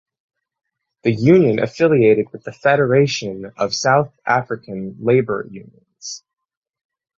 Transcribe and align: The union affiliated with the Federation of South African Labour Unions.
The 1.03 1.11
union 1.11 1.59
affiliated 1.59 2.31
with 2.31 2.41
the 2.43 2.51
Federation 2.51 3.51
of 3.55 3.75
South 3.75 4.11
African 4.25 4.97
Labour 4.99 5.45
Unions. 5.47 6.23